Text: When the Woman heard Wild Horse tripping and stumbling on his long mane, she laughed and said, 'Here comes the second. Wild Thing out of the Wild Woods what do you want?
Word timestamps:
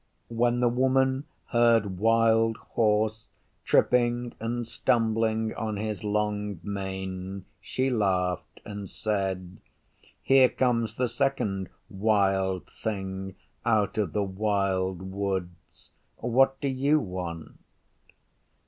When 0.29 0.61
the 0.61 0.67
Woman 0.67 1.25
heard 1.49 1.99
Wild 1.99 2.57
Horse 2.57 3.27
tripping 3.63 4.33
and 4.39 4.65
stumbling 4.67 5.53
on 5.53 5.77
his 5.77 6.03
long 6.03 6.59
mane, 6.63 7.45
she 7.61 7.91
laughed 7.91 8.61
and 8.65 8.89
said, 8.89 9.57
'Here 10.23 10.49
comes 10.49 10.95
the 10.95 11.07
second. 11.07 11.69
Wild 11.87 12.65
Thing 12.67 13.35
out 13.63 13.99
of 13.99 14.13
the 14.13 14.23
Wild 14.23 15.03
Woods 15.11 15.91
what 16.17 16.59
do 16.59 16.67
you 16.67 16.99
want? 16.99 17.59